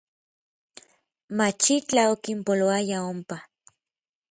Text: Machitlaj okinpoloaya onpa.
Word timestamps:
Machitlaj 1.37 2.07
okinpoloaya 2.13 2.97
onpa. 3.11 3.37